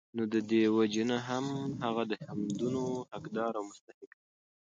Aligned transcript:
نو 0.15 0.23
د 0.33 0.35
دي 0.49 0.63
وجي 0.77 1.03
نه 1.11 1.17
هم 1.27 1.45
هغه 1.83 2.03
د 2.11 2.13
حمدونو 2.27 2.83
حقدار 3.13 3.51
او 3.59 3.63
مستحق 3.69 4.11
دی 4.11 4.19